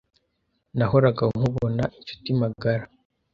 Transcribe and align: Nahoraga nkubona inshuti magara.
Nahoraga 0.77 1.23
nkubona 1.35 1.83
inshuti 1.97 2.27
magara. 2.41 2.83